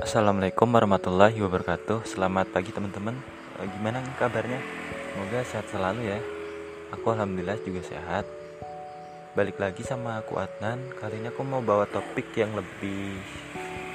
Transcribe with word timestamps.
Assalamualaikum 0.00 0.64
warahmatullahi 0.64 1.36
wabarakatuh. 1.44 2.08
Selamat 2.08 2.48
pagi 2.48 2.72
teman-teman. 2.72 3.20
Eh, 3.60 3.68
Gimana 3.68 4.00
kabarnya? 4.16 4.56
Semoga 5.12 5.44
sehat 5.44 5.68
selalu 5.68 6.08
ya. 6.08 6.16
Aku 6.96 7.12
alhamdulillah 7.12 7.60
juga 7.60 7.84
sehat. 7.84 8.24
Balik 9.36 9.60
lagi 9.60 9.84
sama 9.84 10.16
aku 10.16 10.40
Adnan. 10.40 10.96
Kali 10.96 11.20
ini 11.20 11.28
aku 11.28 11.44
mau 11.44 11.60
bawa 11.60 11.84
topik 11.84 12.32
yang 12.32 12.56
lebih 12.56 13.20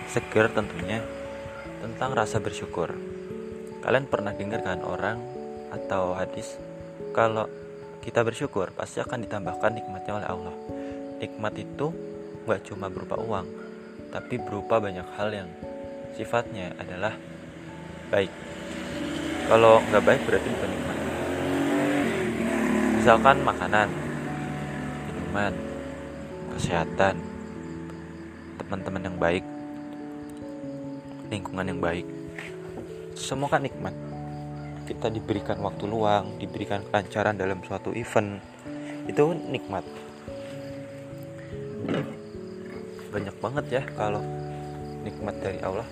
seger 0.05 0.53
tentunya 0.53 1.01
Tentang 1.81 2.13
rasa 2.13 2.37
bersyukur. 2.37 2.93
Kalian 3.81 4.05
pernah 4.05 4.37
dengar 4.37 4.61
kan 4.61 4.85
orang 4.85 5.17
atau 5.73 6.13
hadis 6.13 6.61
Kalau 7.17 7.49
kita 8.05 8.21
bersyukur 8.21 8.69
pasti 8.77 9.01
akan 9.01 9.25
ditambahkan 9.25 9.73
nikmatnya 9.73 10.21
oleh 10.21 10.29
Allah. 10.29 10.55
Nikmat 11.17 11.57
itu 11.57 11.89
gak 12.45 12.61
cuma 12.69 12.93
berupa 12.93 13.17
uang 13.17 13.49
Tapi 14.13 14.37
berupa 14.37 14.77
banyak 14.77 15.09
hal 15.17 15.33
yang 15.33 15.49
sifatnya 16.15 16.71
adalah 16.79 17.11
baik. 18.07 18.31
Kalau 19.51 19.83
nggak 19.91 20.03
baik 20.07 20.21
berarti 20.23 20.47
bukan 20.47 20.69
nikmat. 20.71 20.97
Misalkan 22.95 23.37
makanan, 23.43 23.89
minuman, 25.11 25.53
kesehatan, 26.55 27.19
teman-teman 28.57 29.03
yang 29.03 29.17
baik, 29.19 29.45
lingkungan 31.29 31.67
yang 31.67 31.83
baik. 31.83 32.07
Semua 33.13 33.51
kan 33.51 33.61
nikmat. 33.61 33.93
Kita 34.87 35.11
diberikan 35.11 35.59
waktu 35.61 35.85
luang, 35.85 36.39
diberikan 36.39 36.81
kelancaran 36.89 37.35
dalam 37.35 37.59
suatu 37.61 37.91
event. 37.93 38.39
Itu 39.05 39.35
nikmat. 39.35 39.85
Banyak 43.13 43.35
banget 43.37 43.65
ya 43.69 43.83
kalau 43.93 44.23
nikmat 45.05 45.37
dari 45.37 45.61
Allah 45.61 45.85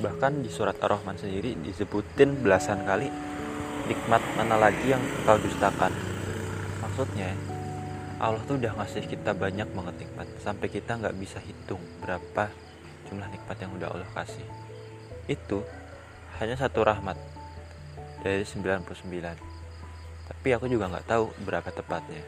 Bahkan 0.00 0.40
di 0.40 0.48
surat 0.48 0.80
Ar-Rahman 0.80 1.20
sendiri 1.20 1.60
disebutin 1.60 2.40
belasan 2.40 2.88
kali 2.88 3.12
nikmat 3.84 4.24
mana 4.32 4.56
lagi 4.56 4.96
yang 4.96 5.02
kau 5.28 5.36
dustakan. 5.36 5.92
Maksudnya 6.80 7.36
Allah 8.16 8.40
tuh 8.48 8.56
udah 8.56 8.80
ngasih 8.80 9.04
kita 9.04 9.36
banyak 9.36 9.68
banget 9.76 10.08
nikmat 10.08 10.28
sampai 10.40 10.72
kita 10.72 10.96
nggak 10.96 11.16
bisa 11.20 11.36
hitung 11.44 11.84
berapa 12.00 12.48
jumlah 13.08 13.28
nikmat 13.28 13.56
yang 13.60 13.76
udah 13.76 13.88
Allah 13.92 14.10
kasih. 14.16 14.48
Itu 15.28 15.68
hanya 16.40 16.56
satu 16.56 16.80
rahmat 16.80 17.20
dari 18.24 18.40
99. 18.40 18.96
Tapi 20.32 20.48
aku 20.56 20.64
juga 20.64 20.88
nggak 20.88 21.08
tahu 21.12 21.28
berapa 21.44 21.68
tepatnya. 21.68 22.24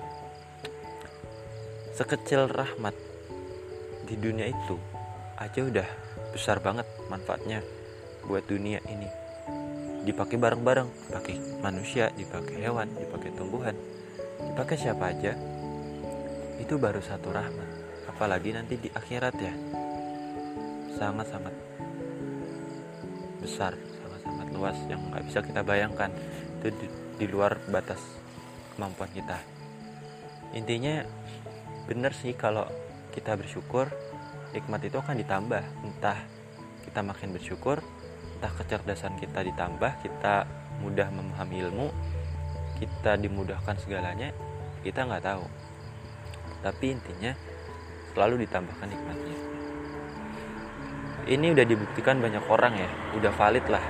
Sekecil 1.97 2.53
rahmat 2.53 2.93
di 4.05 4.21
dunia 4.21 4.45
itu 4.53 4.77
aja 5.41 5.61
udah 5.65 5.89
besar 6.33 6.59
banget 6.65 6.89
manfaatnya 7.13 7.61
buat 8.25 8.49
dunia 8.49 8.81
ini. 8.89 9.07
Dipakai 10.03 10.41
bareng-bareng 10.41 10.89
dipakai 11.07 11.37
manusia 11.63 12.11
dipakai 12.17 12.59
hewan 12.59 12.91
dipakai 12.97 13.31
tumbuhan. 13.37 13.77
Dipakai 14.43 14.77
siapa 14.81 15.15
aja 15.15 15.37
itu 16.59 16.75
baru 16.81 16.99
satu 16.99 17.31
rahmat. 17.31 17.69
Apalagi 18.11 18.51
nanti 18.57 18.75
di 18.81 18.89
akhirat 18.91 19.35
ya. 19.39 19.55
Sangat-sangat 20.99 21.55
besar 23.43 23.75
sangat-sangat 23.75 24.49
luas 24.55 24.79
yang 24.91 25.01
nggak 25.13 25.25
bisa 25.29 25.39
kita 25.45 25.61
bayangkan. 25.63 26.11
Itu 26.59 26.75
di, 26.75 26.87
di 27.23 27.27
luar 27.31 27.61
batas 27.71 28.01
kemampuan 28.75 29.11
kita. 29.15 29.39
Intinya 30.57 31.05
bener 31.87 32.15
sih 32.15 32.35
kalau 32.35 32.67
kita 33.13 33.37
bersyukur 33.37 33.91
nikmat 34.53 34.81
itu 34.85 34.97
akan 35.01 35.17
ditambah. 35.19 35.63
Entah 35.85 36.19
kita 36.85 37.01
makin 37.01 37.33
bersyukur 37.33 37.81
entah 38.39 38.53
kecerdasan 38.59 39.15
kita 39.23 39.47
ditambah 39.47 40.03
kita 40.03 40.51
mudah 40.83 41.07
memahami 41.15 41.63
ilmu 41.63 41.95
kita 42.83 43.15
dimudahkan 43.15 43.79
segalanya 43.79 44.35
kita 44.85 45.07
nggak 45.09 45.25
tahu. 45.25 45.45
Tapi 46.63 46.85
intinya 46.95 47.33
selalu 48.15 48.47
ditambahkan 48.47 48.91
nikmatnya 48.91 49.53
ini 51.31 51.55
udah 51.55 51.63
dibuktikan 51.67 52.19
banyak 52.19 52.43
orang 52.51 52.75
ya 52.75 52.91
udah 53.15 53.31
valid 53.31 53.63
lah 53.71 53.83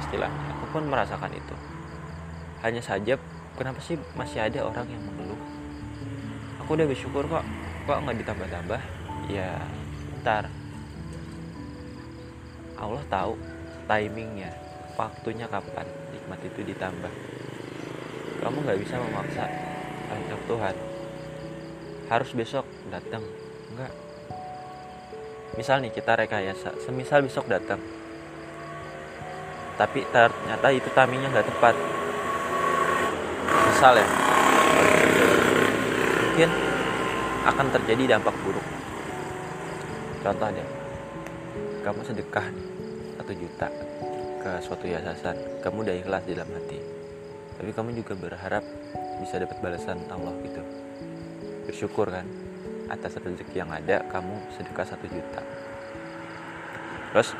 istilahnya 0.00 0.44
aku 0.56 0.64
pun 0.76 0.82
merasakan 0.88 1.32
itu. 1.32 1.54
Hanya 2.60 2.84
saja 2.84 3.16
kenapa 3.56 3.80
sih 3.80 3.96
masih 4.12 4.44
ada 4.44 4.68
orang 4.68 4.84
yang 4.88 5.00
mengeluh? 5.00 5.40
Aku 6.60 6.76
udah 6.76 6.84
bersyukur 6.84 7.24
kok 7.24 7.44
kok 7.88 7.98
nggak 8.04 8.16
ditambah-tambah 8.20 8.80
ya 9.30 9.62
ntar 10.20 10.50
Allah 12.74 13.04
tahu 13.06 13.38
timingnya 13.86 14.50
waktunya 14.98 15.46
kapan 15.46 15.86
nikmat 16.10 16.40
itu 16.44 16.60
ditambah. 16.66 17.12
Kamu 18.40 18.56
nggak 18.64 18.80
bisa 18.80 18.96
memaksa 18.96 19.44
kehendak 20.08 20.40
Tuhan. 20.48 20.76
Harus 22.10 22.30
besok 22.34 22.66
datang 22.90 23.22
enggak? 23.70 23.92
Misal 25.54 25.84
nih 25.84 25.92
kita 25.92 26.16
rekayasa. 26.16 26.74
Semisal 26.82 27.22
besok 27.22 27.46
datang. 27.46 27.78
Tapi 29.76 30.04
ternyata 30.08 30.68
itu 30.72 30.88
timingnya 30.90 31.28
nggak 31.30 31.48
tepat. 31.48 31.74
Misal 33.70 33.94
ya 34.00 34.08
mungkin 36.40 36.50
akan 37.44 37.66
terjadi 37.68 38.16
dampak 38.16 38.32
buruk 38.40 38.79
contoh 40.20 40.48
deh 40.52 40.68
kamu 41.80 42.00
sedekah 42.04 42.46
satu 43.16 43.32
juta 43.36 43.68
ke 44.40 44.50
suatu 44.64 44.84
yayasan. 44.88 45.36
Kamu 45.60 45.84
udah 45.84 45.94
ikhlas 45.96 46.24
di 46.24 46.32
dalam 46.32 46.48
hati. 46.56 46.80
Tapi 47.60 47.70
kamu 47.76 47.92
juga 47.92 48.16
berharap 48.16 48.64
bisa 49.20 49.36
dapat 49.36 49.60
balasan 49.60 50.00
Allah 50.08 50.32
gitu. 50.44 50.62
Bersyukur 51.68 52.08
kan 52.08 52.24
atas 52.88 53.20
rezeki 53.20 53.62
yang 53.62 53.70
ada 53.70 54.02
kamu 54.08 54.34
sedekah 54.56 54.88
satu 54.88 55.06
juta. 55.06 55.44
Terus 57.12 57.36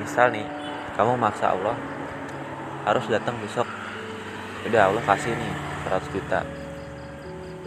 misal 0.00 0.32
nih 0.32 0.48
kamu 0.96 1.20
maksa 1.20 1.52
Allah 1.52 1.76
harus 2.88 3.04
datang 3.06 3.36
besok. 3.44 3.68
Udah 4.64 4.88
Allah 4.88 5.04
kasih 5.04 5.36
nih 5.36 5.52
100 5.86 6.16
juta. 6.16 6.40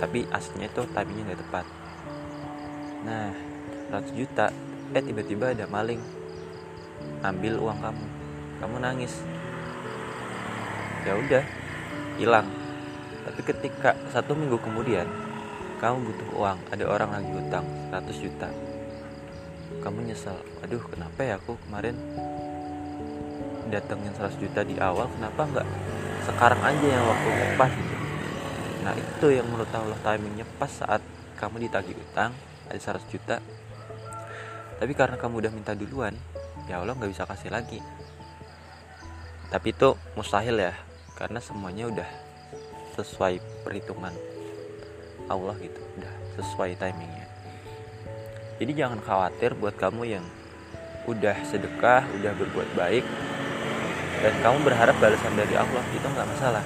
Tapi 0.01 0.25
aslinya 0.33 0.67
itu 0.69 0.81
timingnya 0.89 1.23
nggak 1.33 1.41
tepat. 1.45 1.65
Nah 3.05 3.46
100 3.91 4.17
juta. 4.17 4.51
Eh 4.95 5.03
tiba-tiba 5.03 5.51
ada 5.51 5.65
maling. 5.67 5.99
Ambil 7.23 7.59
uang 7.59 7.79
kamu. 7.79 8.05
Kamu 8.63 8.75
nangis. 8.81 9.13
Ya 11.03 11.15
udah 11.15 11.43
hilang. 12.19 12.47
Tapi 13.27 13.41
ketika 13.43 13.95
satu 14.11 14.35
minggu 14.35 14.59
kemudian 14.59 15.07
kamu 15.79 16.11
butuh 16.11 16.29
uang. 16.35 16.57
Ada 16.71 16.83
orang 16.87 17.09
lagi 17.15 17.31
utang 17.31 17.65
100 17.91 18.23
juta. 18.23 18.49
Kamu 19.83 20.03
nyesel. 20.03 20.39
Aduh 20.63 20.81
kenapa 20.87 21.23
ya 21.23 21.39
aku 21.39 21.59
kemarin 21.67 21.95
datengin 23.67 24.15
100 24.15 24.39
juta 24.39 24.63
di 24.63 24.79
awal? 24.79 25.11
Kenapa 25.15 25.43
nggak 25.43 25.67
sekarang 26.27 26.61
aja 26.63 26.87
yang 26.87 27.03
waktunya 27.07 27.47
pas 27.55 27.71
gitu? 27.71 27.95
Nah 28.83 28.93
itu 28.95 29.27
yang 29.31 29.47
menurut 29.51 29.71
Allah 29.75 29.99
timingnya 29.99 30.47
pas 30.55 30.71
saat 30.71 31.03
kamu 31.37 31.67
ditagih 31.67 31.95
utang 31.95 32.31
ada 32.67 32.79
100 32.79 33.03
juta 33.11 33.39
tapi 34.77 34.93
karena 34.93 35.17
kamu 35.17 35.41
udah 35.41 35.51
minta 35.53 35.73
duluan 35.73 36.13
ya 36.69 36.83
Allah 36.83 36.93
nggak 36.93 37.11
bisa 37.11 37.25
kasih 37.25 37.49
lagi. 37.49 37.81
Tapi 39.47 39.71
itu 39.71 39.95
mustahil 40.13 40.59
ya 40.59 40.73
karena 41.15 41.39
semuanya 41.41 41.89
udah 41.89 42.09
sesuai 42.99 43.65
perhitungan 43.65 44.13
Allah 45.31 45.55
gitu 45.57 45.81
udah 45.97 46.13
sesuai 46.37 46.77
timingnya. 46.77 47.25
Jadi 48.57 48.71
jangan 48.73 48.99
khawatir 49.01 49.57
buat 49.57 49.73
kamu 49.79 50.03
yang 50.05 50.25
udah 51.07 51.37
sedekah 51.47 52.03
udah 52.19 52.31
berbuat 52.35 52.69
baik 52.75 53.05
dan 54.17 54.33
kamu 54.43 54.57
berharap 54.65 54.97
balasan 54.99 55.33
dari 55.39 55.55
Allah 55.55 55.83
itu 55.95 56.05
nggak 56.05 56.27
masalah. 56.37 56.65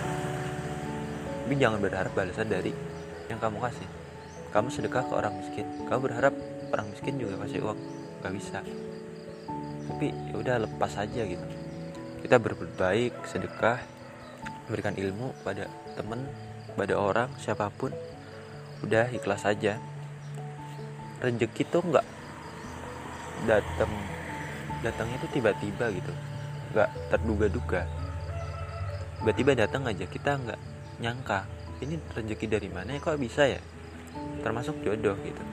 Tapi 1.45 1.53
jangan 1.59 1.79
berharap 1.83 2.11
balasan 2.15 2.47
dari 2.47 2.73
yang 3.29 3.39
kamu 3.39 3.59
kasih. 3.59 3.87
Kamu 4.51 4.67
sedekah 4.67 5.07
ke 5.07 5.13
orang 5.15 5.35
miskin 5.39 5.67
kamu 5.87 6.11
berharap 6.11 6.33
orang 6.75 6.87
miskin 6.91 7.15
juga 7.19 7.39
kasih 7.45 7.63
uang 7.63 8.00
nggak 8.21 8.35
bisa. 8.37 8.59
Tapi 9.89 10.07
ya 10.31 10.35
udah 10.37 10.55
lepas 10.69 10.93
aja 11.01 11.21
gitu. 11.25 11.45
Kita 12.21 12.37
berbuat 12.37 12.77
baik 12.77 13.13
sedekah 13.25 13.81
memberikan 14.69 14.93
ilmu 14.95 15.33
pada 15.41 15.65
temen 15.97 16.29
pada 16.77 16.93
orang 16.95 17.29
siapa 17.41 17.67
pun. 17.73 17.91
Udah 18.85 19.09
ikhlas 19.09 19.43
aja. 19.43 19.81
Rezeki 21.21 21.63
tuh 21.69 21.81
nggak 21.81 22.05
datang 23.49 23.91
datangnya 24.85 25.17
tuh 25.21 25.31
tiba-tiba 25.33 25.89
gitu. 25.89 26.13
Nggak 26.71 26.89
terduga-duga. 27.09 27.81
Tiba-tiba 29.21 29.51
datang 29.53 29.85
aja 29.89 30.05
kita 30.05 30.37
nggak 30.37 30.59
nyangka 31.01 31.45
ini 31.81 31.97
rezeki 32.13 32.45
dari 32.45 32.69
mana 32.69 32.93
ya? 32.93 33.01
Kok 33.01 33.17
bisa 33.17 33.49
ya? 33.49 33.61
Termasuk 34.45 34.85
jodoh 34.85 35.17
gitu. 35.25 35.43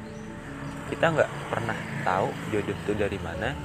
Kita 0.93 1.07
nggak 1.09 1.31
pernah 1.49 1.77
tahu 2.05 2.29
jodoh 2.53 2.77
itu 2.77 2.93
dari 2.95 3.19
mana? 3.19 3.57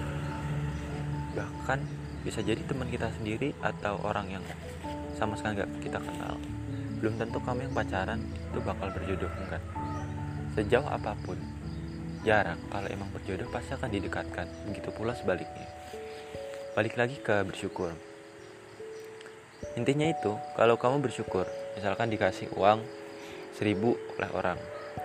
Bahkan 1.36 1.80
bisa 2.24 2.40
jadi 2.40 2.64
teman 2.64 2.88
kita 2.88 3.12
sendiri 3.20 3.52
atau 3.60 4.00
orang 4.08 4.32
yang 4.32 4.44
sama 5.20 5.36
sekali 5.36 5.60
nggak 5.60 5.72
kita 5.84 6.00
kenal. 6.00 6.40
Belum 7.04 7.20
tentu 7.20 7.38
kamu 7.44 7.68
yang 7.68 7.74
pacaran 7.76 8.20
itu 8.24 8.60
bakal 8.64 8.88
berjodoh 8.96 9.32
enggak. 9.44 9.64
Sejauh 10.56 10.88
apa 10.88 11.12
pun 11.28 11.36
jarak 12.24 12.56
kalau 12.72 12.88
emang 12.88 13.12
berjodoh 13.12 13.48
pasti 13.52 13.76
akan 13.76 13.92
didekatkan. 13.92 14.48
Begitu 14.72 14.90
pula 14.96 15.12
sebaliknya. 15.12 15.68
Balik 16.74 16.96
lagi 16.96 17.20
ke 17.20 17.44
bersyukur. 17.44 17.92
Intinya 19.76 20.08
itu 20.08 20.32
kalau 20.56 20.80
kamu 20.80 21.04
bersyukur 21.04 21.44
misalkan 21.76 22.08
dikasih 22.08 22.48
uang 22.56 22.80
seribu 23.58 24.00
oleh 24.18 24.30
orang 24.32 24.60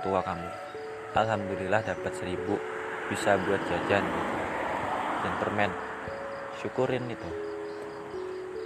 tua 0.05 0.21
kamu 0.23 0.68
alhamdulillah 1.17 1.81
dapat 1.81 2.13
seribu 2.13 2.61
bisa 3.09 3.41
buat 3.41 3.63
jajan 3.65 4.05
dan 5.25 5.33
permen. 5.41 5.73
Syukurin 6.61 7.09
itu. 7.09 7.31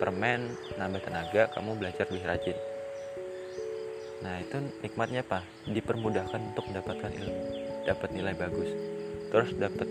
Permen 0.03 0.51
nambah 0.75 1.03
tenaga 1.07 1.47
kamu 1.55 1.79
belajar 1.79 2.11
lebih 2.11 2.27
rajin. 2.27 2.59
Nah 4.27 4.43
itu 4.43 4.59
nikmatnya 4.83 5.23
apa? 5.23 5.47
Dipermudahkan 5.71 6.41
untuk 6.55 6.67
mendapatkan 6.71 7.11
ilmu 7.11 7.43
dapat 7.87 8.09
nilai 8.11 8.35
bagus. 8.35 8.71
Terus 9.31 9.51
dapat 9.55 9.87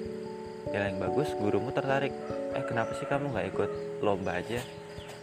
nilai 0.67 0.91
yang 0.91 0.99
bagus 0.99 1.31
gurumu 1.39 1.71
tertarik. 1.71 2.11
Eh 2.51 2.63
kenapa 2.67 2.91
sih 2.99 3.07
kamu 3.07 3.31
nggak 3.31 3.47
ikut 3.55 3.71
lomba 4.03 4.35
aja? 4.43 4.59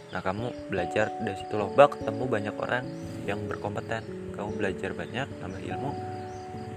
Nah 0.09 0.25
kamu 0.25 0.73
belajar 0.73 1.13
dari 1.21 1.37
situ 1.37 1.53
lomba 1.53 1.85
ketemu 1.93 2.23
banyak 2.25 2.55
orang 2.57 2.85
yang 3.29 3.45
berkompeten. 3.45 4.33
Kamu 4.33 4.57
belajar 4.57 4.97
banyak 4.97 5.27
nambah 5.37 5.61
ilmu 5.69 5.91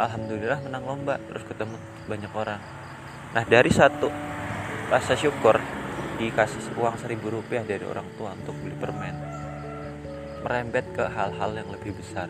alhamdulillah 0.01 0.61
menang 0.65 0.85
lomba 0.85 1.21
terus 1.29 1.45
ketemu 1.45 1.77
banyak 2.09 2.33
orang. 2.33 2.61
Nah 3.33 3.45
dari 3.45 3.69
satu 3.69 4.09
rasa 4.89 5.17
syukur 5.17 5.61
dikasih 6.21 6.77
uang 6.77 6.97
seribu 7.01 7.33
rupiah 7.33 7.65
dari 7.65 7.85
orang 7.85 8.07
tua 8.17 8.37
untuk 8.37 8.55
beli 8.61 8.77
permen 8.77 9.17
merembet 10.43 10.87
ke 10.93 11.05
hal-hal 11.07 11.51
yang 11.55 11.69
lebih 11.71 11.95
besar 11.97 12.29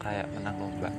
kayak 0.00 0.28
menang 0.32 0.56
lomba. 0.60 0.90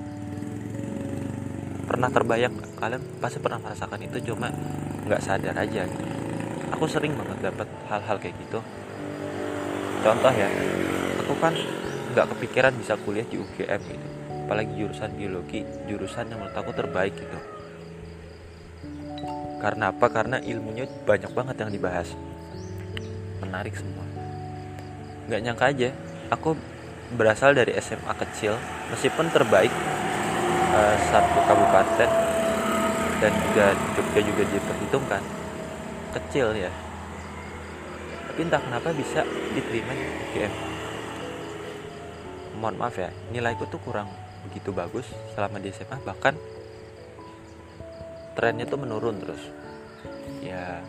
Pernah 1.90 2.10
terbayang 2.14 2.54
kalian 2.78 3.02
pasti 3.18 3.42
pernah 3.42 3.58
merasakan 3.58 4.02
itu 4.06 4.18
cuma 4.34 4.54
nggak 5.10 5.22
sadar 5.24 5.56
aja. 5.58 5.90
Aku 6.78 6.86
sering 6.86 7.18
banget 7.18 7.50
dapat 7.50 7.68
hal-hal 7.90 8.18
kayak 8.22 8.36
gitu. 8.46 8.62
Contoh 10.06 10.32
ya 10.32 10.48
aku 11.26 11.34
kan 11.42 11.54
nggak 12.14 12.26
kepikiran 12.36 12.74
bisa 12.78 12.94
kuliah 13.02 13.26
di 13.26 13.42
UGM 13.42 13.82
gitu 13.90 14.19
apalagi 14.50 14.82
jurusan 14.82 15.14
biologi 15.14 15.62
jurusan 15.86 16.26
yang 16.26 16.42
menurut 16.42 16.58
aku 16.58 16.74
terbaik 16.74 17.14
gitu. 17.14 17.38
Karena 19.62 19.94
apa? 19.94 20.10
Karena 20.10 20.42
ilmunya 20.42 20.90
banyak 21.06 21.30
banget 21.38 21.62
yang 21.62 21.70
dibahas. 21.70 22.18
Menarik 23.46 23.78
semua. 23.78 24.02
Nggak 25.30 25.42
nyangka 25.46 25.66
aja 25.70 25.90
aku 26.34 26.58
berasal 27.14 27.54
dari 27.54 27.78
SMA 27.78 28.10
kecil 28.26 28.58
meskipun 28.90 29.30
terbaik 29.30 29.70
uh, 30.74 30.98
satu 31.14 31.46
kabupaten 31.46 32.10
dan 33.22 33.32
juga 33.46 33.78
Jogja 33.94 34.22
juga 34.26 34.44
diperhitungkan. 34.50 35.22
Kecil 36.18 36.58
ya. 36.58 36.74
Tapi 38.34 38.50
entah 38.50 38.58
kenapa 38.66 38.90
bisa 38.98 39.22
diterima 39.54 39.94
di 39.94 40.06
UGM 40.10 40.54
mohon 42.60 42.76
maaf 42.76 43.00
ya 43.00 43.08
nilaiku 43.32 43.64
tuh 43.72 43.80
kurang 43.80 44.12
begitu 44.48 44.70
bagus 44.72 45.08
selama 45.36 45.60
di 45.60 45.74
SMA 45.74 45.98
bahkan 46.06 46.36
trennya 48.40 48.64
tuh 48.64 48.80
menurun 48.80 49.20
terus. 49.20 49.44
Ya 50.40 50.80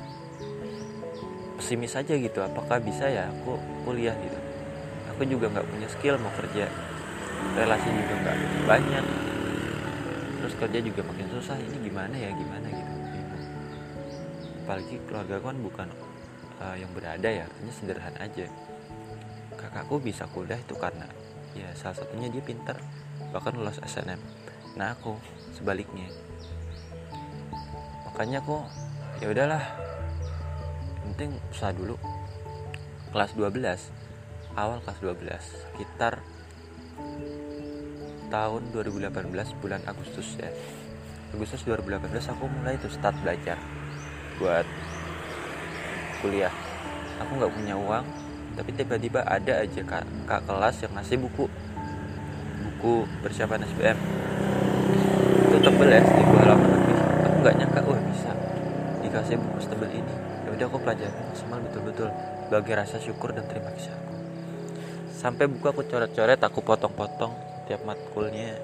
pesimis 1.58 1.99
aja 1.99 2.14
gitu 2.14 2.38
apakah 2.41 2.79
bisa 2.79 3.11
ya 3.11 3.26
aku 3.26 3.58
kuliah 3.82 4.14
gitu. 4.14 4.38
Aku 5.14 5.26
juga 5.26 5.50
nggak 5.50 5.67
punya 5.67 5.88
skill 5.91 6.17
mau 6.23 6.31
kerja. 6.38 6.70
Relasi 7.58 7.88
juga 7.91 8.14
nggak 8.23 8.37
banyak. 8.70 9.05
Terus 10.41 10.55
kerja 10.56 10.79
juga 10.79 11.00
makin 11.05 11.26
susah 11.35 11.56
ini 11.58 11.76
gimana 11.91 12.14
ya 12.14 12.31
gimana 12.31 12.67
gitu. 12.70 12.93
Apalagi 14.64 14.96
keluarga 15.11 15.37
kan 15.43 15.56
bukan 15.58 15.88
uh, 16.62 16.76
yang 16.79 16.88
berada 16.94 17.26
ya 17.26 17.43
artinya 17.44 17.73
sederhana 17.75 18.19
aja. 18.23 18.46
Kakakku 19.58 19.99
bisa 19.99 20.25
kuliah 20.31 20.56
itu 20.56 20.79
karena 20.79 21.05
ya 21.58 21.67
salah 21.75 21.99
satunya 21.99 22.31
dia 22.31 22.41
pintar 22.41 22.79
bahkan 23.31 23.55
lulus 23.55 23.79
SNM 23.82 24.19
nah 24.79 24.94
aku 24.94 25.19
sebaliknya. 25.61 26.09
Makanya 28.09 28.41
aku 28.41 28.65
ya 29.21 29.29
udahlah. 29.29 29.65
Penting 31.05 31.37
usaha 31.53 31.75
dulu. 31.75 32.00
Kelas 33.11 33.35
12 33.37 34.56
awal 34.56 34.79
kelas 34.82 34.99
12 35.03 35.29
sekitar 35.37 36.23
tahun 38.31 38.62
2018 38.73 39.61
bulan 39.61 39.82
Agustus 39.85 40.38
ya. 40.38 40.49
Agustus 41.35 41.62
2018 41.67 42.32
aku 42.32 42.44
mulai 42.49 42.79
tuh 42.79 42.91
start 42.91 43.15
belajar 43.21 43.59
buat 44.38 44.65
kuliah. 46.23 46.55
Aku 47.21 47.37
nggak 47.37 47.53
punya 47.53 47.75
uang 47.77 48.06
tapi 48.50 48.75
tiba-tiba 48.75 49.23
ada 49.23 49.62
aja 49.62 49.81
kak, 49.87 50.05
kak 50.27 50.43
kelas 50.47 50.77
yang 50.82 50.93
ngasih 50.99 51.17
buku 51.23 51.47
buku 52.81 53.05
persiapan 53.21 53.61
SBM 53.69 53.99
itu 55.53 55.56
tebel 55.61 55.93
ya 55.93 56.00
seribu 56.00 56.32
halaman 56.41 56.69
lebih 56.81 56.97
aku 57.29 57.37
nggak 57.44 57.55
nyangka 57.61 57.81
wah 57.85 58.00
bisa 58.09 58.32
dikasih 59.05 59.37
buku 59.37 59.59
setebel 59.61 59.93
ini. 59.93 60.15
Ya 60.49 60.49
udah 60.56 60.65
aku 60.65 60.79
pelajari 60.81 61.12
maksimal 61.12 61.61
betul-betul. 61.61 62.09
Bagi 62.49 62.73
rasa 62.73 62.97
syukur 62.97 63.37
dan 63.37 63.44
terima 63.53 63.69
kasih 63.77 63.93
aku. 63.93 64.12
Sampai 65.12 65.44
buku 65.44 65.67
aku 65.69 65.85
coret-coret 65.85 66.41
aku 66.41 66.65
potong-potong 66.65 67.37
setiap 67.61 67.85
matkulnya 67.85 68.56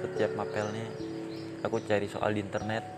setiap 0.00 0.32
mapelnya. 0.32 0.88
Aku 1.60 1.76
cari 1.84 2.08
soal 2.08 2.32
di 2.32 2.40
internet. 2.40 2.88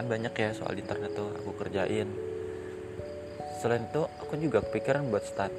Kan 0.00 0.08
banyak 0.08 0.32
ya 0.32 0.56
soal 0.56 0.72
di 0.72 0.80
internet 0.80 1.12
tuh 1.12 1.28
aku 1.44 1.52
kerjain. 1.60 2.08
Selain 3.60 3.84
itu 3.84 4.00
aku 4.00 4.32
juga 4.40 4.64
kepikiran 4.64 5.12
buat 5.12 5.28
stan 5.28 5.52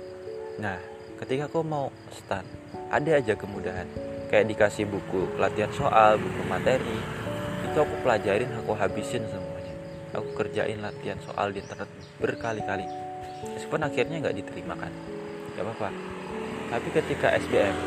nah 0.57 0.96
ketika 1.17 1.49
aku 1.49 1.65
mau 1.65 1.89
stan 2.13 2.45
ada 2.87 3.19
aja 3.19 3.33
kemudahan. 3.35 3.87
Kayak 4.27 4.51
dikasih 4.51 4.85
buku 4.91 5.39
latihan 5.39 5.71
soal 5.71 6.19
buku 6.19 6.41
materi 6.51 6.99
itu 7.63 7.77
aku 7.79 7.95
pelajarin 8.03 8.51
aku 8.59 8.71
habisin 8.75 9.23
semuanya. 9.27 9.75
Aku 10.15 10.29
kerjain 10.35 10.79
latihan 10.83 11.19
soal 11.23 11.55
di 11.55 11.63
internet 11.63 11.87
berkali-kali. 12.19 12.87
Meskipun 13.55 13.81
akhirnya 13.87 14.17
nggak 14.23 14.37
diterima 14.43 14.75
kan. 14.75 14.91
Nggak 15.55 15.63
apa-apa. 15.63 15.89
Tapi 16.67 16.87
ketika 16.91 17.27
SBM 17.39 17.77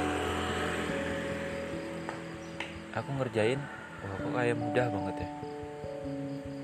aku 2.96 3.10
ngerjain 3.20 3.60
wah 4.00 4.16
kok 4.16 4.32
kayak 4.32 4.56
mudah 4.56 4.86
banget 4.88 5.16
ya. 5.20 5.28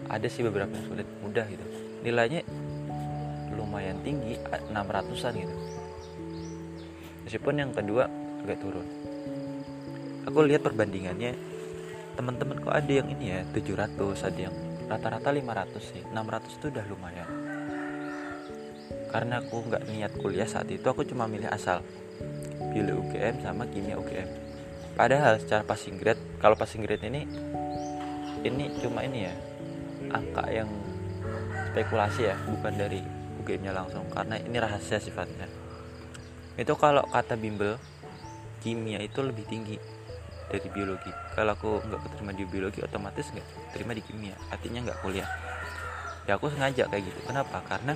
Ada 0.07 0.29
sih 0.33 0.41
beberapa 0.41 0.73
yang 0.73 0.87
sulit 0.89 1.09
mudah 1.21 1.45
gitu. 1.53 1.65
Nilainya 2.01 2.41
lumayan 3.53 4.01
tinggi 4.01 4.41
600an 4.73 5.35
gitu 5.37 5.57
meskipun 7.27 7.55
yang 7.59 7.71
kedua 7.75 8.07
agak 8.47 8.63
turun. 8.63 8.87
Aku 10.31 10.47
lihat 10.47 10.63
perbandingannya. 10.63 11.35
Teman-teman 12.17 12.57
kok 12.65 12.73
ada 12.73 12.89
yang 12.89 13.13
ini 13.13 13.29
ya 13.29 13.41
700 13.53 13.93
ada 14.25 14.41
yang 14.49 14.55
rata-rata 14.89 15.29
500 15.29 15.77
sih. 15.83 16.03
600 16.09 16.57
itu 16.57 16.67
udah 16.73 16.85
lumayan. 16.89 17.29
Karena 19.13 19.45
aku 19.45 19.69
nggak 19.69 19.85
niat 19.91 20.13
kuliah 20.17 20.49
saat 20.49 20.71
itu 20.73 20.87
aku 20.87 21.05
cuma 21.05 21.29
milih 21.29 21.51
asal. 21.53 21.85
Pilih 22.73 23.05
UGM 23.05 23.45
sama 23.45 23.69
kimia 23.69 24.01
UGM 24.01 24.47
padahal 24.97 25.37
secara 25.37 25.61
passing 25.61 26.01
grade 26.01 26.19
kalau 26.41 26.57
passing 26.57 26.81
grade 26.81 27.05
ini 27.05 27.29
ini 28.49 28.73
cuma 28.81 29.05
ini 29.05 29.29
ya 29.29 29.35
angka 30.09 30.49
yang 30.49 30.73
spekulasi 31.71 32.33
ya 32.33 32.35
bukan 32.49 32.73
dari 32.73 33.05
UGM-nya 33.45 33.77
langsung. 33.77 34.09
Karena 34.09 34.41
ini 34.41 34.57
rahasia 34.57 34.97
sifatnya 34.97 35.45
itu 36.57 36.73
kalau 36.77 37.05
kata 37.09 37.37
bimbel 37.37 37.77
kimia 38.65 39.01
itu 39.05 39.21
lebih 39.21 39.45
tinggi 39.45 39.77
dari 40.49 40.69
biologi. 40.73 41.13
Kalau 41.37 41.53
aku 41.53 41.85
nggak 41.85 42.01
keterima 42.09 42.33
di 42.33 42.45
biologi 42.49 42.81
otomatis 42.81 43.29
nggak 43.31 43.77
terima 43.77 43.93
di 43.93 44.03
kimia. 44.03 44.37
Artinya 44.49 44.89
nggak 44.89 44.99
kuliah. 45.05 45.29
Ya 46.25 46.41
aku 46.41 46.51
sengaja 46.51 46.89
kayak 46.89 47.05
gitu. 47.07 47.21
Kenapa? 47.29 47.61
Karena 47.69 47.95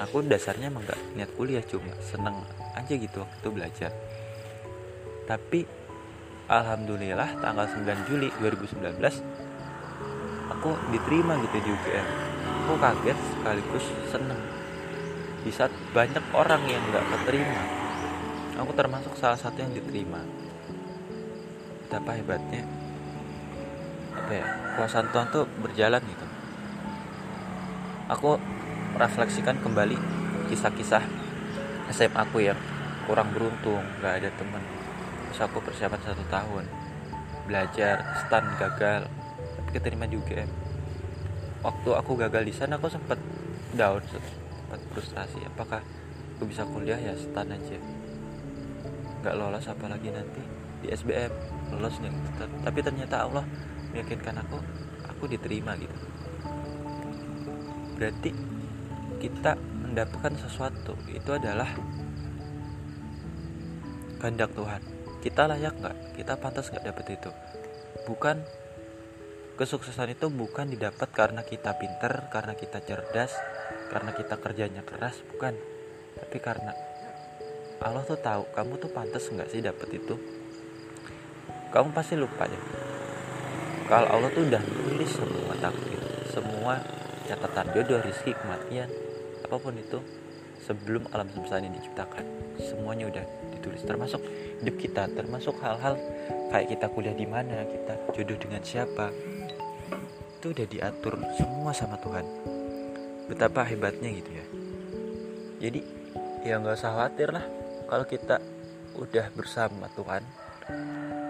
aku 0.00 0.24
dasarnya 0.24 0.72
emang 0.72 0.82
nggak 0.88 1.00
niat 1.14 1.30
kuliah 1.36 1.62
cuma 1.62 1.92
seneng 2.00 2.42
aja 2.72 2.94
gitu 2.96 3.22
waktu 3.22 3.36
itu 3.38 3.48
belajar. 3.52 3.90
Tapi 5.26 5.60
alhamdulillah 6.46 7.42
tanggal 7.42 7.66
9 7.66 8.06
Juli 8.06 8.30
2019 8.38 9.02
aku 10.54 10.70
diterima 10.94 11.34
gitu 11.42 11.58
di 11.58 11.70
UGM 11.74 12.06
aku 12.66 12.74
kaget 12.78 13.18
sekaligus 13.34 13.86
seneng 14.14 14.38
di 15.46 15.54
saat 15.54 15.70
banyak 15.94 16.34
orang 16.34 16.58
yang 16.66 16.82
nggak 16.90 17.06
keterima. 17.06 17.62
Aku 18.58 18.74
termasuk 18.74 19.14
salah 19.14 19.38
satu 19.38 19.62
yang 19.62 19.70
diterima. 19.70 20.18
Betapa 21.86 22.18
hebatnya 22.18 22.66
apa 24.16 24.32
ya 24.42 24.46
kuasa 24.74 25.06
Tuhan 25.06 25.30
tuh 25.30 25.46
berjalan 25.62 26.02
gitu. 26.02 26.26
Aku 28.10 28.42
refleksikan 28.98 29.62
kembali 29.62 29.94
kisah-kisah 30.50 31.04
SMA 31.94 32.18
aku 32.18 32.42
yang 32.42 32.58
kurang 33.06 33.30
beruntung 33.30 33.86
nggak 34.02 34.14
ada 34.18 34.30
temen 34.34 34.62
terus 35.30 35.40
aku 35.46 35.62
persiapan 35.62 36.00
satu 36.02 36.24
tahun 36.26 36.64
belajar 37.46 38.02
stand 38.26 38.48
gagal 38.58 39.06
tapi 39.60 39.70
keterima 39.70 40.10
UGM 40.10 40.50
waktu 41.62 41.90
aku 41.94 42.18
gagal 42.18 42.42
di 42.42 42.54
sana 42.54 42.80
aku 42.80 42.90
sempat 42.90 43.20
down 43.78 44.02
sempat 44.66 44.82
frustrasi. 44.90 45.38
Apakah 45.46 45.78
aku 46.36 46.50
bisa 46.50 46.66
kuliah? 46.66 46.98
Ya 46.98 47.14
stand 47.14 47.54
aja. 47.54 47.78
Nggak 49.22 49.34
lolos 49.38 49.66
apalagi 49.70 50.10
nanti 50.10 50.42
di 50.82 50.90
SBM 50.90 51.30
lolos 51.78 52.02
nih. 52.02 52.10
Tapi 52.66 52.78
ternyata 52.82 53.30
Allah 53.30 53.46
meyakinkan 53.94 54.42
aku 54.42 54.58
aku 55.06 55.24
diterima 55.30 55.78
gitu. 55.78 55.94
Berarti 57.94 58.34
kita 59.22 59.54
mendapatkan 59.56 60.34
sesuatu 60.34 60.98
itu 61.14 61.30
adalah 61.30 61.70
kehendak 64.18 64.50
Tuhan. 64.52 64.82
Kita 65.22 65.46
layak 65.46 65.78
nggak? 65.78 65.96
Kita 66.18 66.34
pantas 66.42 66.74
nggak 66.74 66.84
dapet 66.90 67.06
itu? 67.14 67.30
Bukan 68.04 68.42
kesuksesan 69.56 70.12
itu 70.12 70.28
bukan 70.28 70.68
didapat 70.68 71.08
karena 71.14 71.40
kita 71.40 71.72
pinter 71.80 72.28
karena 72.28 72.52
kita 72.52 72.84
cerdas 72.84 73.32
karena 73.88 74.10
kita 74.14 74.34
kerjanya 74.38 74.82
keras 74.82 75.20
bukan? 75.32 75.54
Tapi 76.16 76.38
karena 76.40 76.72
Allah 77.82 78.02
tuh 78.02 78.18
tahu 78.18 78.48
kamu 78.56 78.72
tuh 78.80 78.90
pantas 78.90 79.28
nggak 79.28 79.48
sih 79.52 79.60
dapet 79.60 80.00
itu? 80.00 80.14
Kamu 81.70 81.92
pasti 81.92 82.16
lupa 82.16 82.48
ya. 82.48 82.60
Kalau 83.86 84.08
Allah 84.10 84.30
tuh 84.32 84.48
udah 84.48 84.62
nulis 84.64 85.10
semua 85.12 85.54
takdir 85.62 86.02
semua 86.26 86.82
catatan 87.26 87.66
jodoh 87.72 88.02
rizki 88.02 88.34
kematian 88.34 88.90
apa 89.46 89.56
pun 89.56 89.74
itu 89.78 90.02
sebelum 90.58 91.06
alam 91.14 91.30
semesta 91.30 91.62
ini 91.62 91.70
diciptakan 91.78 92.24
semuanya 92.58 93.06
udah 93.06 93.24
ditulis. 93.54 93.82
Termasuk 93.86 94.20
hidup 94.64 94.76
kita 94.80 95.06
termasuk 95.12 95.54
hal-hal 95.62 95.94
kayak 96.50 96.74
kita 96.74 96.86
kuliah 96.90 97.14
di 97.14 97.28
mana 97.28 97.62
kita 97.68 97.94
jodoh 98.16 98.38
dengan 98.40 98.62
siapa 98.64 99.12
itu 100.36 100.52
udah 100.52 100.66
diatur 100.70 101.14
semua 101.36 101.72
sama 101.76 102.00
Tuhan 102.00 102.55
betapa 103.26 103.66
hebatnya 103.66 104.10
gitu 104.14 104.30
ya. 104.30 104.46
Jadi 105.66 105.80
ya 106.46 106.62
nggak 106.62 106.78
usah 106.78 106.94
khawatir 106.94 107.34
lah 107.34 107.44
kalau 107.90 108.06
kita 108.06 108.38
udah 108.96 109.26
bersama 109.34 109.90
Tuhan 109.98 110.22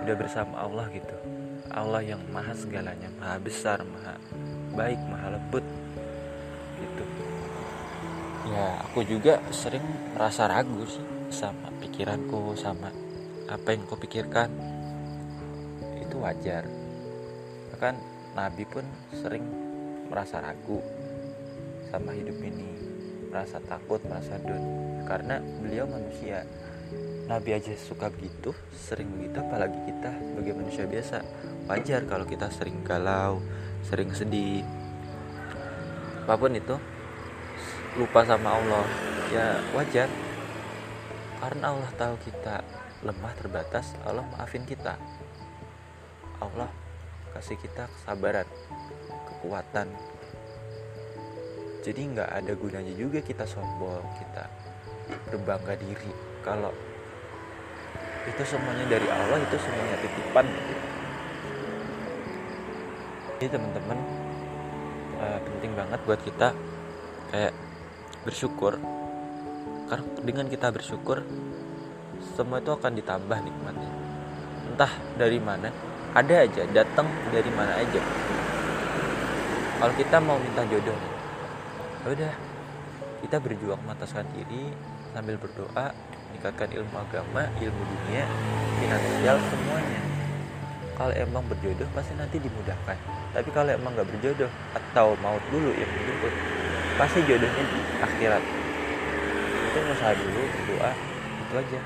udah 0.04 0.14
bersama 0.16 0.60
Allah 0.60 0.86
gitu. 0.92 1.16
Allah 1.72 2.04
yang 2.04 2.20
maha 2.30 2.52
segalanya 2.52 3.08
maha 3.16 3.36
besar 3.40 3.80
maha 3.82 4.16
baik 4.76 5.00
maha 5.08 5.34
lembut 5.34 5.64
gitu. 6.78 7.04
Ya 8.46 8.86
aku 8.86 9.02
juga 9.02 9.40
sering 9.50 9.82
merasa 10.14 10.46
ragu 10.46 10.84
sih 10.86 11.02
sama 11.32 11.72
pikiranku 11.82 12.54
sama 12.54 12.92
apa 13.48 13.68
yang 13.72 13.88
kau 13.88 13.98
pikirkan. 13.98 14.52
Itu 15.98 16.22
wajar. 16.22 16.68
Bahkan 17.72 17.94
Nabi 18.36 18.64
pun 18.68 18.84
sering 19.16 19.44
merasa 20.06 20.38
ragu 20.38 20.78
sama 21.96 22.12
hidup 22.12 22.36
ini. 22.44 22.68
Merasa 23.32 23.56
takut 23.64 24.04
merasa 24.04 24.36
down. 24.44 24.64
Karena 25.08 25.40
beliau 25.40 25.88
manusia. 25.88 26.44
Nabi 27.26 27.58
aja 27.58 27.74
suka 27.74 28.06
begitu 28.06 28.54
sering 28.70 29.10
begitu 29.18 29.42
apalagi 29.42 29.82
kita 29.82 30.14
sebagai 30.14 30.52
manusia 30.54 30.84
biasa. 30.86 31.18
Wajar 31.66 32.06
kalau 32.06 32.22
kita 32.28 32.46
sering 32.54 32.86
galau 32.86 33.42
sering 33.82 34.14
sedih. 34.14 34.62
Apa 36.26 36.38
pun 36.38 36.54
itu 36.54 36.76
lupa 37.98 38.22
sama 38.22 38.54
Allah. 38.54 38.86
Ya 39.32 39.58
wajar. 39.74 40.06
Karena 41.42 41.74
Allah 41.74 41.90
tahu 41.98 42.14
kita 42.22 42.62
lemah 43.02 43.32
terbatas 43.34 43.94
Allah 44.06 44.22
maafin 44.36 44.62
kita. 44.62 44.94
Allah 46.38 46.70
kasih 47.34 47.58
kita 47.58 47.90
kesabaran 47.90 48.48
kekuatan 49.28 49.88
jadi 51.86 52.02
nggak 52.02 52.30
ada 52.42 52.52
gunanya 52.58 52.90
juga 52.98 53.22
kita 53.22 53.46
sombong 53.46 54.02
kita 54.18 54.50
berbangga 55.30 55.78
diri. 55.78 56.10
Kalau 56.42 56.74
itu 58.26 58.42
semuanya 58.42 58.90
dari 58.90 59.06
Allah 59.06 59.38
itu 59.38 59.54
semuanya 59.54 59.96
titipan. 60.02 60.46
Jadi 63.38 63.46
teman-teman 63.54 63.98
uh, 65.22 65.38
penting 65.46 65.72
banget 65.78 66.00
buat 66.02 66.20
kita 66.26 66.48
kayak 67.30 67.54
bersyukur. 68.26 68.82
Karena 69.86 70.06
dengan 70.26 70.50
kita 70.50 70.74
bersyukur 70.74 71.22
semua 72.34 72.58
itu 72.58 72.74
akan 72.74 72.98
ditambah 72.98 73.38
nikmatnya. 73.46 73.90
Entah 74.74 74.90
dari 75.14 75.38
mana 75.38 75.70
ada 76.18 76.34
aja 76.42 76.66
datang 76.74 77.06
dari 77.30 77.50
mana 77.54 77.78
aja. 77.78 78.02
Kalau 79.78 79.94
kita 79.94 80.18
mau 80.18 80.34
minta 80.42 80.66
jodoh 80.66 81.15
udah 82.14 82.32
kita 83.26 83.42
berjuang 83.42 83.80
memantaskan 83.82 84.22
diri 84.30 84.70
sambil 85.10 85.34
berdoa 85.40 85.90
meningkatkan 86.30 86.68
ilmu 86.70 86.96
agama 87.00 87.42
ilmu 87.58 87.82
dunia 87.82 88.22
finansial 88.78 89.36
semuanya. 89.50 90.00
Kalau 90.96 91.12
emang 91.12 91.44
berjodoh 91.50 91.88
pasti 91.92 92.12
nanti 92.16 92.40
dimudahkan. 92.40 92.96
Tapi 93.34 93.48
kalau 93.52 93.74
emang 93.74 93.92
nggak 93.96 94.08
berjodoh 94.08 94.48
atau 94.72 95.18
maut 95.20 95.42
dulu 95.50 95.72
yang 95.74 95.90
menjemput 95.90 96.32
pasti 96.96 97.20
jodohnya 97.26 97.62
di 97.66 97.80
akhirat. 98.00 98.42
Itu 99.72 99.78
usaha 99.92 100.12
dulu 100.14 100.40
berdoa 100.46 100.92
itu 101.42 101.54
aja. 101.58 101.80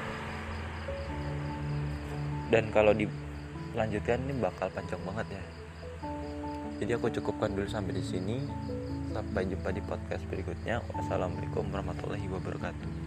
Dan 2.51 2.65
kalau 2.75 2.93
di 2.93 3.07
lanjutkan 3.79 4.19
ini 4.27 4.35
bakal 4.43 4.67
panjang 4.75 4.99
banget 5.07 5.39
ya. 5.39 5.43
Jadi 6.83 6.91
aku 6.97 7.07
cukupkan 7.09 7.55
dulu 7.55 7.67
sampai 7.71 7.95
di 7.95 8.03
sini 8.03 8.37
sampai 9.11 9.43
jumpa 9.51 9.75
di 9.75 9.83
podcast 9.83 10.23
berikutnya. 10.31 10.81
Wassalamualaikum 10.95 11.67
warahmatullahi 11.75 12.27
wabarakatuh 12.31 13.00